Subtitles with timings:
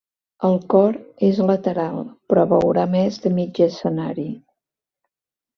[0.47, 0.95] El cor
[1.27, 2.01] és lateral,
[2.33, 4.29] però veurà més de mig escenari.